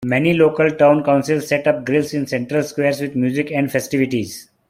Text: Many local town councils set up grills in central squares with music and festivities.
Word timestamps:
Many 0.03 0.33
local 0.33 0.71
town 0.71 1.03
councils 1.03 1.47
set 1.47 1.67
up 1.67 1.85
grills 1.85 2.15
in 2.15 2.25
central 2.25 2.63
squares 2.63 3.01
with 3.01 3.15
music 3.15 3.51
and 3.51 3.71
festivities. 3.71 4.49